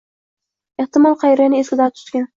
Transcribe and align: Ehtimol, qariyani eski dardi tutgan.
Ehtimol, 0.85 1.19
qariyani 1.27 1.63
eski 1.65 1.81
dardi 1.83 2.03
tutgan. 2.03 2.27